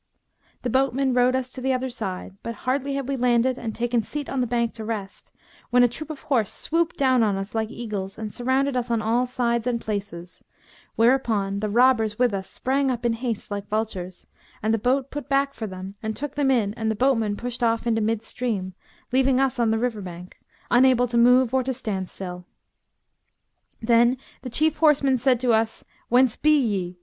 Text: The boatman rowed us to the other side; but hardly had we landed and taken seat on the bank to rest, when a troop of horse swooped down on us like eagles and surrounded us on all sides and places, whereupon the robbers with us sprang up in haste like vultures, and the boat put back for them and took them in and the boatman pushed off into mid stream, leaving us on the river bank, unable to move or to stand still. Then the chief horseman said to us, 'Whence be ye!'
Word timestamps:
The 0.63 0.69
boatman 0.71 1.13
rowed 1.13 1.35
us 1.35 1.51
to 1.51 1.61
the 1.61 1.73
other 1.73 1.91
side; 1.91 2.35
but 2.41 2.55
hardly 2.65 2.93
had 2.95 3.07
we 3.07 3.15
landed 3.15 3.59
and 3.59 3.75
taken 3.75 4.01
seat 4.01 4.29
on 4.29 4.41
the 4.41 4.47
bank 4.47 4.73
to 4.73 4.83
rest, 4.83 5.31
when 5.69 5.83
a 5.83 5.87
troop 5.87 6.09
of 6.09 6.21
horse 6.23 6.51
swooped 6.51 6.97
down 6.97 7.21
on 7.21 7.35
us 7.35 7.53
like 7.53 7.69
eagles 7.69 8.17
and 8.17 8.33
surrounded 8.33 8.75
us 8.75 8.89
on 8.89 9.03
all 9.03 9.27
sides 9.27 9.67
and 9.67 9.79
places, 9.79 10.43
whereupon 10.95 11.59
the 11.59 11.69
robbers 11.69 12.17
with 12.17 12.33
us 12.33 12.49
sprang 12.49 12.89
up 12.89 13.05
in 13.05 13.13
haste 13.13 13.51
like 13.51 13.67
vultures, 13.69 14.25
and 14.63 14.73
the 14.73 14.79
boat 14.79 15.11
put 15.11 15.29
back 15.29 15.53
for 15.53 15.67
them 15.67 15.93
and 16.01 16.15
took 16.15 16.33
them 16.33 16.49
in 16.49 16.73
and 16.73 16.89
the 16.89 16.95
boatman 16.95 17.37
pushed 17.37 17.61
off 17.61 17.85
into 17.85 18.01
mid 18.01 18.23
stream, 18.23 18.73
leaving 19.11 19.39
us 19.39 19.59
on 19.59 19.69
the 19.69 19.77
river 19.77 20.01
bank, 20.01 20.39
unable 20.71 21.05
to 21.05 21.15
move 21.15 21.53
or 21.53 21.61
to 21.61 21.73
stand 21.73 22.09
still. 22.09 22.47
Then 23.83 24.17
the 24.41 24.49
chief 24.49 24.77
horseman 24.77 25.19
said 25.19 25.39
to 25.41 25.53
us, 25.53 25.85
'Whence 26.09 26.37
be 26.37 26.59
ye!' 26.59 26.97